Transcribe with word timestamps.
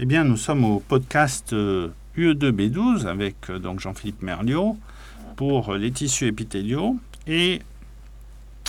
Eh 0.00 0.06
bien, 0.06 0.24
nous 0.24 0.36
sommes 0.36 0.64
au 0.64 0.80
podcast 0.80 1.54
UE2B12 2.16 3.06
avec 3.06 3.48
donc 3.52 3.78
Jean-Philippe 3.78 4.22
Merliot 4.22 4.76
pour 5.36 5.74
les 5.74 5.92
tissus 5.92 6.26
épithéliaux. 6.26 6.96
Et 7.28 7.62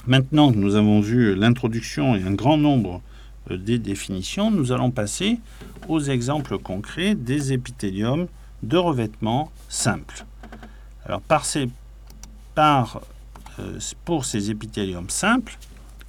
maintenant 0.05 0.51
que 0.51 0.57
nous 0.57 0.75
avons 0.75 0.99
vu 1.01 1.33
l'introduction 1.33 2.15
et 2.15 2.21
un 2.21 2.33
grand 2.33 2.57
nombre 2.57 3.01
des 3.49 3.79
définitions, 3.79 4.51
nous 4.51 4.71
allons 4.71 4.91
passer 4.91 5.39
aux 5.87 5.99
exemples 5.99 6.59
concrets 6.59 7.15
des 7.15 7.53
épithéliums 7.53 8.27
de 8.61 8.77
revêtement 8.77 9.51
simple. 9.67 10.27
Alors, 11.07 11.21
pour 14.05 14.25
ces 14.25 14.51
épithéliums 14.51 15.09
simples, 15.09 15.57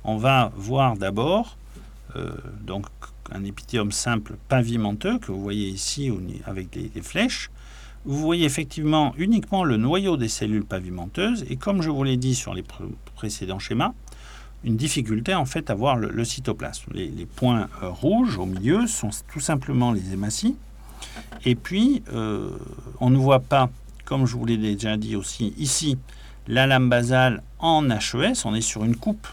on 0.05 0.19
va 0.19 0.53
voir 0.57 0.95
d'abord 0.99 1.57
donc 2.61 2.85
un 3.33 3.45
épithélium 3.45 3.93
simple 3.93 4.37
pavimenteux 4.49 5.19
que 5.19 5.33
vous 5.33 5.41
voyez 5.41 5.69
ici 5.69 6.11
avec 6.47 6.71
des, 6.71 7.03
flèches. 7.03 7.51
Vous 8.05 8.19
voyez 8.19 8.45
effectivement 8.45 9.15
uniquement 9.17 9.65
le 9.65 9.77
noyau 9.77 10.17
des 10.17 10.29
cellules 10.29 10.65
pavimenteuses 10.65 11.45
et 11.49 11.57
comme 11.57 11.83
je 11.83 11.91
vous 11.91 12.05
l'ai 12.05 12.17
dit 12.17 12.35
sur 12.35 12.55
les 12.55 12.65
précédents 13.17 13.59
schémas, 13.59 13.93
une 14.65 14.77
difficulté 14.77 15.35
en 15.35 15.45
fait 15.45 15.71
à 15.71 15.75
voir 15.75 15.97
le, 15.97 16.25
cytoplasme. 16.25 16.93
Les, 16.95 17.27
points 17.27 17.69
euh, 17.83 17.89
rouges 17.91 18.39
au 18.39 18.47
milieu 18.47 18.87
sont 18.87 19.11
tout 19.33 19.41
simplement 19.41 19.93
les 19.93 20.13
hématies. 20.13 20.57
Et 21.45 21.55
puis, 21.55 22.03
euh, 22.13 22.51
on 23.01 23.11
ne 23.11 23.17
voit 23.17 23.41
pas, 23.41 23.71
comme 24.05 24.27
je 24.27 24.37
vous 24.37 24.45
l'ai 24.45 24.57
déjà 24.57 24.97
dit 24.97 25.17
aussi 25.17 25.55
ici, 25.59 25.99
la 26.49 26.67
lame 26.67 26.89
basale 26.89 27.43
en 27.59 27.89
HES. 27.91 28.45
On 28.45 28.55
est 28.55 28.61
sur 28.61 28.85
une 28.85 28.97
coupe 28.97 29.27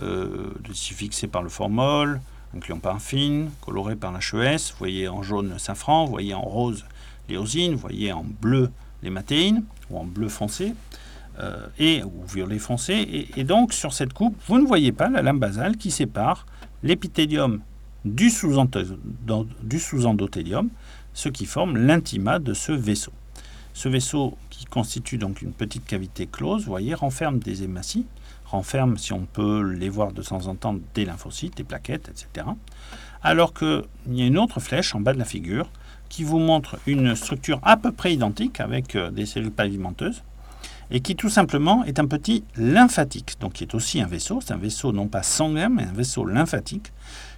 euh, 0.00 0.50
fixée 0.72 1.26
par 1.26 1.42
le 1.42 1.48
formol, 1.48 2.20
un 2.54 2.78
paraffine, 2.78 3.50
coloré 3.60 3.96
par 3.96 4.12
l'HES. 4.12 4.70
Vous 4.70 4.78
voyez 4.78 5.08
en 5.08 5.22
jaune 5.22 5.50
le 5.50 5.58
safran, 5.58 6.04
vous 6.04 6.12
voyez 6.12 6.34
en 6.34 6.42
rose 6.42 6.84
l'éosine, 7.28 7.72
vous 7.72 7.78
voyez 7.78 8.12
en 8.12 8.24
bleu 8.24 8.70
les 9.02 9.10
matéines, 9.10 9.64
ou 9.90 9.98
en 9.98 10.04
bleu 10.04 10.28
foncé, 10.28 10.74
euh, 11.38 11.66
et, 11.78 12.02
ou 12.02 12.24
violet 12.26 12.58
foncé. 12.58 13.28
Et, 13.36 13.44
donc, 13.44 13.72
sur 13.72 13.92
cette 13.92 14.12
coupe, 14.12 14.36
vous 14.46 14.58
ne 14.58 14.66
voyez 14.66 14.92
pas 14.92 15.08
la 15.08 15.22
lame 15.22 15.38
basale 15.38 15.76
qui 15.76 15.90
sépare 15.90 16.46
l'épithélium 16.82 17.60
du 18.04 18.30
sous-endothélium, 18.30 20.68
ce 21.12 21.28
qui 21.28 21.46
forme 21.46 21.76
l'intima 21.76 22.38
de 22.38 22.54
ce 22.54 22.72
vaisseau. 22.72 23.12
Ce 23.74 23.88
vaisseau, 23.88 24.38
qui 24.48 24.64
constitue 24.64 25.18
donc 25.18 25.42
une 25.42 25.52
petite 25.52 25.84
cavité 25.84 26.26
close, 26.26 26.64
vous 26.64 26.70
voyez, 26.70 26.94
renferme 26.94 27.38
des 27.38 27.62
hématies 27.62 28.06
renferme, 28.50 28.96
si 28.96 29.12
on 29.12 29.26
peut 29.26 29.62
les 29.62 29.88
voir 29.88 30.12
de 30.12 30.22
temps 30.22 30.46
en 30.46 30.54
temps, 30.54 30.76
des 30.94 31.04
lymphocytes, 31.04 31.56
des 31.56 31.64
plaquettes, 31.64 32.08
etc. 32.08 32.46
Alors 33.22 33.52
qu'il 33.54 33.82
y 34.12 34.22
a 34.22 34.26
une 34.26 34.38
autre 34.38 34.60
flèche 34.60 34.94
en 34.94 35.00
bas 35.00 35.12
de 35.12 35.18
la 35.18 35.24
figure 35.24 35.68
qui 36.08 36.22
vous 36.22 36.38
montre 36.38 36.78
une 36.86 37.14
structure 37.16 37.58
à 37.62 37.76
peu 37.76 37.92
près 37.92 38.14
identique 38.14 38.60
avec 38.60 38.94
euh, 38.94 39.10
des 39.10 39.26
cellules 39.26 39.50
pavimenteuses 39.50 40.22
et 40.90 41.00
qui 41.00 41.16
tout 41.16 41.28
simplement 41.28 41.84
est 41.84 41.98
un 41.98 42.06
petit 42.06 42.44
lymphatique, 42.56 43.36
donc 43.40 43.54
qui 43.54 43.64
est 43.64 43.74
aussi 43.74 44.00
un 44.00 44.06
vaisseau, 44.06 44.40
c'est 44.40 44.52
un 44.52 44.58
vaisseau 44.58 44.92
non 44.92 45.08
pas 45.08 45.22
sanguin 45.22 45.68
mais 45.68 45.82
un 45.82 45.92
vaisseau 45.92 46.24
lymphatique 46.24 46.92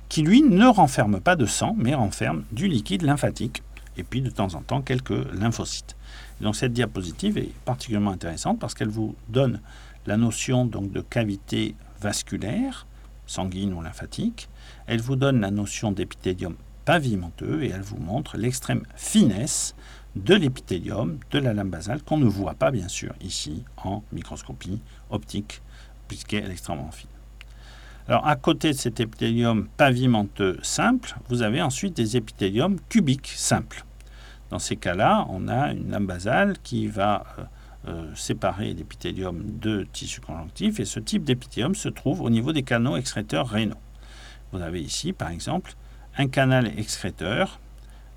qui 0.09 0.22
lui 0.22 0.43
ne 0.43 0.67
renferme 0.67 1.20
pas 1.20 1.37
de 1.37 1.47
sang 1.47 1.75
mais 1.78 1.95
renferme 1.95 2.45
du 2.53 2.69
liquide 2.69 3.03
lymphatique 3.03 3.62
et 3.97 4.03
puis 4.03 4.20
de 4.20 4.31
temps 4.31 4.55
en 4.55 4.61
temps 4.61 4.83
quelques 4.83 5.33
lymphocytes. 5.33 5.97
donc 6.41 6.56
cette 6.56 6.75
diapositive 6.75 7.39
est 7.39 7.53
particulièrement 7.65 8.11
intéressante 8.11 8.59
parce 8.59 8.75
qu'elle 8.75 8.91
vous 8.91 9.17
donne 9.28 9.61
la 10.09 10.17
notion 10.17 10.64
donc 10.64 10.91
de 10.91 11.03
cavité 11.03 11.77
vasculaire, 12.01 12.87
sanguine 13.27 13.75
ou 13.75 13.83
lymphatique. 13.83 14.48
Elle 14.87 15.03
vous 15.03 15.17
donne 15.17 15.41
la 15.41 15.50
notion 15.50 15.92
d'épithélium 15.92 16.56
pavimenteux 16.87 17.62
et 17.62 17.69
elle 17.69 17.83
vous 17.83 17.98
montre 17.98 18.39
l'extrême 18.39 18.83
finesse 18.97 19.75
de 20.17 20.34
l'épithélium 20.34 21.19
de 21.31 21.39
la 21.39 21.53
lame 21.53 21.69
basale 21.69 22.03
qu'on 22.03 22.17
ne 22.17 22.25
voit 22.25 22.55
pas 22.55 22.70
bien 22.70 22.89
sûr 22.89 23.15
ici 23.20 23.65
en 23.77 24.03
microscopie 24.11 24.81
optique 25.10 25.60
puisqu'elle 26.09 26.47
est 26.47 26.53
extrêmement 26.53 26.91
fine. 26.91 27.11
Alors 28.09 28.27
à 28.27 28.37
côté 28.37 28.69
de 28.69 28.78
cet 28.78 29.00
épithélium 29.00 29.69
pavimenteux 29.77 30.59
simple, 30.62 31.16
vous 31.28 31.43
avez 31.43 31.61
ensuite 31.61 31.94
des 31.94 32.16
épithéliums 32.16 32.78
cubiques 32.88 33.34
simples. 33.37 33.84
Dans 34.49 34.59
ces 34.59 34.77
cas-là, 34.77 35.27
on 35.28 35.49
a 35.49 35.72
une 35.72 35.91
lame 35.91 36.06
basale 36.06 36.56
qui 36.62 36.87
va 36.87 37.27
euh, 37.87 37.91
euh, 37.91 38.15
séparer 38.15 38.75
l'épithélium 38.75 39.43
de 39.61 39.87
tissu 39.93 40.21
conjonctif 40.21 40.81
et 40.81 40.84
ce 40.84 40.99
type 40.99 41.25
d'épithélium 41.25 41.75
se 41.75 41.89
trouve 41.89 42.22
au 42.22 42.31
niveau 42.31 42.53
des 42.53 42.62
canaux 42.62 42.97
excréteurs 42.97 43.49
rénaux. 43.49 43.77
Vous 44.53 44.61
avez 44.61 44.81
ici, 44.81 45.12
par 45.12 45.31
exemple, 45.31 45.75
un 46.17 46.27
canal 46.28 46.72
excréteur 46.78 47.61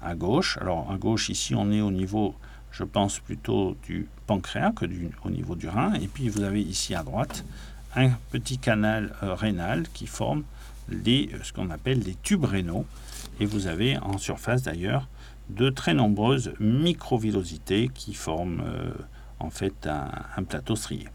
à 0.02 0.16
gauche. 0.16 0.58
Alors 0.60 0.92
à 0.92 0.98
gauche, 0.98 1.30
ici, 1.30 1.54
on 1.56 1.72
est 1.72 1.82
au 1.82 1.92
niveau, 1.92 2.36
je 2.72 2.84
pense, 2.84 3.20
plutôt 3.20 3.78
du 3.84 4.08
pancréas 4.28 4.72
que 4.72 4.86
du, 4.86 5.10
au 5.24 5.30
niveau 5.30 5.56
du 5.56 5.68
rein. 5.68 5.94
Et 5.96 6.08
puis 6.08 6.30
vous 6.30 6.42
avez 6.42 6.62
ici 6.62 6.96
à 6.96 7.04
droite 7.04 7.46
un 7.96 8.10
petit 8.32 8.58
canal 8.58 9.14
euh, 9.22 9.36
rénal 9.36 9.84
qui 9.94 10.08
forme 10.08 10.44
euh, 10.92 11.26
ce 11.44 11.54
qu'on 11.54 11.70
appelle 11.70 12.00
les 12.00 12.16
tubes 12.24 12.46
rénaux. 12.46 12.86
Et 13.40 13.46
vous 13.46 13.68
avez 13.68 13.98
en 14.00 14.18
surface 14.18 14.64
d'ailleurs 14.64 15.08
de 15.50 15.70
très 15.70 15.94
nombreuses 15.94 16.54
microvillosités 16.60 17.90
qui 17.94 18.14
forment 18.14 18.64
en 19.42 19.50
fait 19.50 19.88
un, 19.88 20.44
plateau 20.44 20.76
strié. 20.76 21.08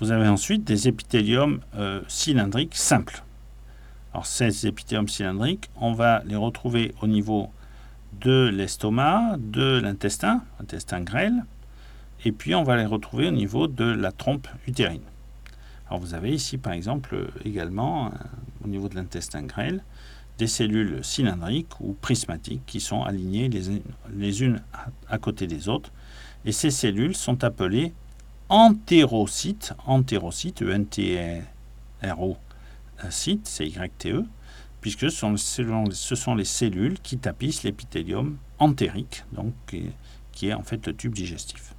Vous 0.00 0.12
avez 0.12 0.28
ensuite 0.28 0.64
des 0.64 0.88
épithéliums 0.88 1.60
euh, 1.76 2.02
cylindriques 2.08 2.76
simples. 2.76 3.22
Alors 4.12 4.26
ces 4.26 4.66
épithéliums 4.66 5.08
cylindriques, 5.08 5.70
on 5.76 5.92
va 5.92 6.22
les 6.24 6.36
retrouver 6.36 6.94
au 7.02 7.06
niveau 7.06 7.50
de 8.20 8.48
l'estomac, 8.48 9.36
de 9.38 9.80
l'intestin, 9.80 10.42
intestin 10.60 11.00
grêle, 11.00 11.44
et 12.24 12.32
puis 12.32 12.54
on 12.54 12.62
va 12.62 12.76
les 12.76 12.86
retrouver 12.86 13.28
au 13.28 13.32
niveau 13.32 13.66
de 13.66 13.84
la 13.84 14.12
trompe 14.12 14.48
utérine. 14.66 15.02
Alors 15.88 16.00
vous 16.00 16.14
avez 16.14 16.32
ici 16.32 16.58
par 16.58 16.72
exemple 16.72 17.30
également 17.44 18.06
euh, 18.06 18.10
au 18.64 18.68
niveau 18.68 18.88
de 18.88 18.94
l'intestin 18.94 19.42
grêle 19.42 19.82
des 20.38 20.46
cellules 20.46 21.00
cylindriques 21.02 21.80
ou 21.80 21.94
prismatiques 22.00 22.62
qui 22.66 22.80
sont 22.80 23.02
alignées 23.02 23.48
les, 23.48 24.42
unes 24.42 24.62
à, 25.08 25.18
côté 25.18 25.46
des 25.46 25.68
autres. 25.68 25.90
Et 26.44 26.52
ces 26.52 26.70
cellules 26.70 27.16
sont 27.16 27.44
appelées 27.44 27.92
entérocytes, 28.48 29.74
entérocytes, 29.84 30.62
E-N-T-R-O, 30.62 32.36
cyte, 33.10 33.46
c'est 33.46 33.66
Y-T-E, 33.66 34.24
puisque 34.80 35.10
ce 35.10 36.14
sont, 36.14 36.34
les 36.34 36.44
cellules 36.44 36.98
qui 37.00 37.18
tapissent 37.18 37.64
l'épithélium 37.64 38.38
entérique, 38.58 39.24
donc 39.32 39.52
qui 40.32 40.48
est 40.48 40.54
en 40.54 40.62
fait 40.62 40.86
le 40.86 40.94
tube 40.94 41.12
digestif. 41.12 41.74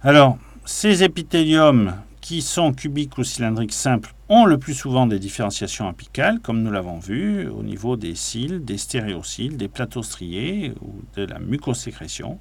Alors, 0.00 0.38
ces 0.64 1.02
épithéliums 1.02 1.94
qui 2.26 2.42
sont 2.42 2.72
cubiques 2.72 3.18
ou 3.18 3.22
cylindriques 3.22 3.72
simples 3.72 4.12
ont 4.28 4.46
le 4.46 4.58
plus 4.58 4.74
souvent 4.74 5.06
des 5.06 5.20
différenciations 5.20 5.86
apicales, 5.86 6.40
comme 6.40 6.60
nous 6.60 6.72
l'avons 6.72 6.98
vu, 6.98 7.46
au 7.46 7.62
niveau 7.62 7.96
des 7.96 8.16
cils, 8.16 8.64
des 8.64 8.78
stéréocils, 8.78 9.56
des 9.56 9.68
plateaux 9.68 10.02
striés 10.02 10.74
ou 10.82 11.04
de 11.14 11.24
la 11.24 11.38
mucosécrétion. 11.38 12.40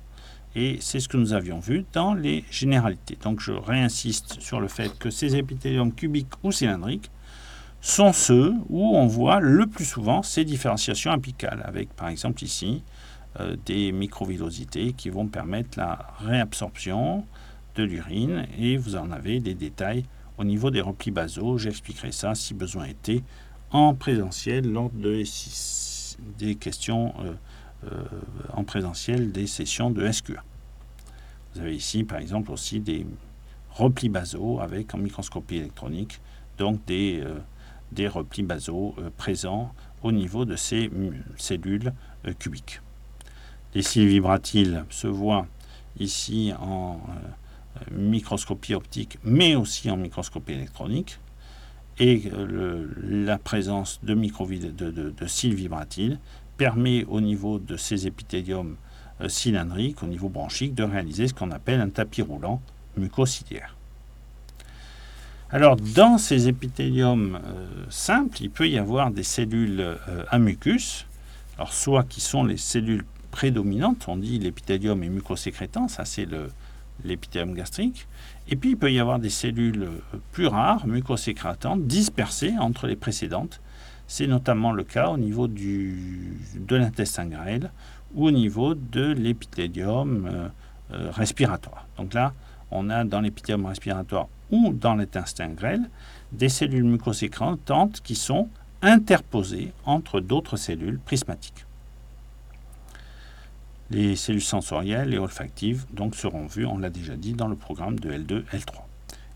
Et 0.55 0.79
c'est 0.81 0.99
ce 0.99 1.07
que 1.07 1.17
nous 1.17 1.33
avions 1.33 1.59
vu 1.59 1.85
dans 1.93 2.15
les 2.15 2.43
généralités. 2.49 3.15
Donc 3.21 3.41
je 3.41 3.51
réinsiste 3.51 4.41
sur 4.41 4.59
le 4.59 4.69
fait 4.69 4.97
que 4.97 5.11
ces 5.11 5.35
épithéliums 5.35 5.93
cubiques 5.93 6.33
ou 6.41 6.51
cylindriques 6.51 7.11
sont 7.79 8.11
ceux 8.11 8.55
où 8.69 8.97
on 8.97 9.05
voit 9.05 9.39
le 9.39 9.67
plus 9.67 9.85
souvent 9.85 10.23
ces 10.23 10.45
différenciations 10.45 11.11
apicales, 11.11 11.61
avec 11.63 11.93
par 11.93 12.07
exemple 12.07 12.43
ici 12.43 12.83
euh, 13.39 13.55
des 13.67 13.91
microvillosités 13.91 14.93
qui 14.93 15.11
vont 15.11 15.27
permettre 15.27 15.77
la 15.77 16.07
réabsorption, 16.25 17.23
de 17.75 17.83
l'urine 17.83 18.47
et 18.57 18.77
vous 18.77 18.95
en 18.95 19.11
avez 19.11 19.39
des 19.39 19.53
détails 19.53 20.05
au 20.37 20.43
niveau 20.43 20.71
des 20.71 20.81
replis 20.81 21.11
basaux. 21.11 21.57
J'expliquerai 21.57 22.11
ça 22.11 22.35
si 22.35 22.53
besoin 22.53 22.85
était 22.85 23.23
en 23.71 23.93
présentiel 23.93 24.71
lors 24.71 24.89
de, 24.91 25.23
des 26.37 26.55
questions 26.55 27.13
euh, 27.19 27.33
euh, 27.91 28.03
en 28.53 28.63
présentiel 28.63 29.31
des 29.31 29.47
sessions 29.47 29.91
de 29.91 30.09
SQA. 30.09 30.43
Vous 31.53 31.61
avez 31.61 31.75
ici 31.75 32.03
par 32.03 32.19
exemple 32.19 32.51
aussi 32.51 32.79
des 32.79 33.05
replis 33.71 34.09
basaux 34.09 34.59
avec 34.59 34.93
en 34.93 34.97
microscopie 34.97 35.57
électronique, 35.57 36.19
donc 36.57 36.83
des, 36.85 37.21
euh, 37.23 37.37
des 37.91 38.07
replis 38.07 38.43
basaux 38.43 38.95
présents 39.17 39.73
au 40.03 40.11
niveau 40.11 40.45
de 40.45 40.55
ces 40.55 40.89
cellules 41.37 41.93
cubiques. 42.39 42.81
Les 43.73 43.81
cils 43.81 44.07
vibratiles 44.07 44.85
se 44.89 45.07
voient 45.07 45.47
ici 45.99 46.53
en 46.59 46.99
microscopie 47.91 48.73
optique, 48.73 49.17
mais 49.23 49.55
aussi 49.55 49.89
en 49.89 49.97
microscopie 49.97 50.53
électronique, 50.53 51.19
et 51.97 52.29
la 53.01 53.37
présence 53.37 53.99
de, 54.03 54.13
de, 54.13 55.09
de, 55.09 55.27
cils 55.27 55.55
vibratiles 55.55 56.19
permet 56.57 57.05
au 57.05 57.21
niveau 57.21 57.57
de 57.59 57.77
ces 57.77 58.07
épithéliums 58.07 58.75
euh, 59.21 59.29
cylindriques, 59.29 60.03
au 60.03 60.07
niveau 60.07 60.27
bronchique, 60.27 60.75
de 60.75 60.83
réaliser 60.83 61.27
ce 61.27 61.33
qu'on 61.33 61.51
appelle 61.51 61.79
un 61.79 61.89
tapis 61.89 62.21
roulant 62.21 62.61
mucociliaire. 62.97 63.75
Alors, 65.51 65.77
dans 65.77 66.17
ces 66.17 66.49
épithéliums 66.49 67.39
euh, 67.45 67.85
simples, 67.89 68.37
il 68.41 68.49
peut 68.49 68.67
y 68.67 68.77
avoir 68.77 69.11
des 69.11 69.23
cellules 69.23 69.79
euh, 69.79 69.95
à 70.29 70.37
mucus, 70.37 71.05
soit 71.69 72.03
qui 72.03 72.19
sont 72.19 72.43
les 72.43 72.57
cellules 72.57 73.05
prédominantes, 73.31 74.05
on 74.07 74.17
dit 74.17 74.39
l'épithélium 74.39 75.01
est 75.03 75.09
mucosécrétant, 75.09 75.87
ça 75.87 76.03
c'est 76.03 76.25
l'épithélium 77.03 77.53
gastrique, 77.53 78.07
et 78.47 78.55
puis 78.55 78.71
il 78.71 78.77
peut 78.77 78.91
y 78.91 78.99
avoir 78.99 79.19
des 79.19 79.29
cellules 79.29 79.83
euh, 79.83 80.17
plus 80.31 80.47
rares, 80.47 80.87
mucosécrétantes, 80.87 81.85
dispersées 81.85 82.53
entre 82.59 82.87
les 82.87 82.95
précédentes. 82.95 83.61
C'est 84.07 84.27
notamment 84.27 84.71
le 84.71 84.83
cas 84.83 85.09
au 85.09 85.17
niveau 85.17 85.47
de 85.47 86.75
l'intestin 86.75 87.25
grêle 87.25 87.71
ou 88.13 88.27
au 88.27 88.31
niveau 88.31 88.75
de 88.75 89.11
l'épithélium 89.11 90.51
respiratoire. 90.91 91.87
Donc 91.97 92.13
là, 92.13 92.33
on 92.69 92.91
a 92.91 93.03
dans 93.03 93.21
l'épithélium 93.21 93.65
respiratoire 93.65 94.27
ou 94.51 94.73
dans 94.73 94.93
l'intestin 94.93 95.49
grêle 95.49 95.89
des 96.31 96.49
cellules 96.49 96.83
mucosécrétantes 96.83 98.01
qui 98.01 98.15
sont 98.15 98.49
interposées 98.81 99.73
entre 99.85 100.19
d'autres 100.19 100.57
cellules 100.57 100.99
prismatiques. 100.99 101.65
Les 103.91 104.15
cellules 104.15 104.41
sensorielles 104.41 105.13
et 105.13 105.17
olfactives 105.17 105.85
donc 105.93 106.15
seront 106.15 106.47
vues, 106.47 106.65
on 106.65 106.77
l'a 106.77 106.89
déjà 106.89 107.15
dit, 107.15 107.33
dans 107.33 107.47
le 107.47 107.55
programme 107.55 107.99
de 107.99 108.11
L2, 108.11 108.43
L3. 108.51 108.81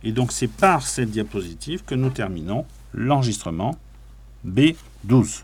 Et 0.03 0.11
donc 0.11 0.31
c'est 0.31 0.47
par 0.47 0.85
cette 0.87 1.11
diapositive 1.11 1.83
que 1.83 1.95
nous 1.95 2.09
terminons 2.09 2.65
l'enregistrement 2.93 3.75
B12. 4.47 5.43